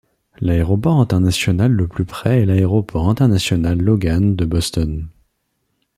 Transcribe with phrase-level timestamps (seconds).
[0.39, 5.07] L’aéroport international le plus près est l’aéroport international Logan de Boston.